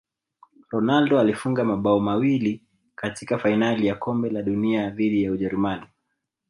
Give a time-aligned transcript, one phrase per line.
[0.69, 2.61] ronaldo alifunga mabao mawili
[2.95, 5.85] katika fainali ya kombe la dunia dhidi ya ujerumani